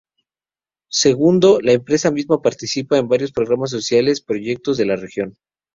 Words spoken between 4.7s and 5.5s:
de la región.